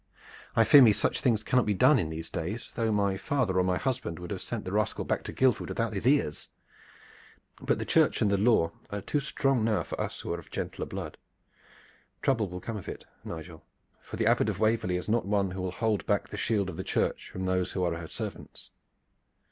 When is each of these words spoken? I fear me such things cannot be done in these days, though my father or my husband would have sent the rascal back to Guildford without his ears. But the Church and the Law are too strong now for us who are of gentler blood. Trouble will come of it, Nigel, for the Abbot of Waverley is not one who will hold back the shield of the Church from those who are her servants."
I 0.55 0.63
fear 0.63 0.81
me 0.81 0.93
such 0.93 1.21
things 1.21 1.43
cannot 1.43 1.67
be 1.67 1.75
done 1.75 1.99
in 1.99 2.09
these 2.09 2.31
days, 2.31 2.71
though 2.73 2.91
my 2.91 3.17
father 3.17 3.59
or 3.59 3.63
my 3.63 3.77
husband 3.77 4.17
would 4.17 4.31
have 4.31 4.41
sent 4.41 4.65
the 4.65 4.71
rascal 4.71 5.05
back 5.05 5.21
to 5.25 5.31
Guildford 5.31 5.69
without 5.69 5.93
his 5.93 6.07
ears. 6.07 6.49
But 7.61 7.77
the 7.77 7.85
Church 7.85 8.19
and 8.19 8.31
the 8.31 8.35
Law 8.39 8.71
are 8.89 9.01
too 9.01 9.19
strong 9.19 9.63
now 9.63 9.83
for 9.83 10.01
us 10.01 10.21
who 10.21 10.33
are 10.33 10.39
of 10.39 10.49
gentler 10.49 10.87
blood. 10.87 11.19
Trouble 12.23 12.49
will 12.49 12.59
come 12.61 12.77
of 12.77 12.89
it, 12.89 13.05
Nigel, 13.23 13.63
for 14.01 14.15
the 14.15 14.25
Abbot 14.25 14.49
of 14.49 14.57
Waverley 14.59 14.95
is 14.97 15.07
not 15.07 15.27
one 15.27 15.51
who 15.51 15.61
will 15.61 15.69
hold 15.69 16.03
back 16.07 16.29
the 16.29 16.35
shield 16.37 16.71
of 16.71 16.77
the 16.77 16.83
Church 16.83 17.29
from 17.29 17.45
those 17.45 17.73
who 17.73 17.83
are 17.83 17.93
her 17.97 18.07
servants." 18.07 18.71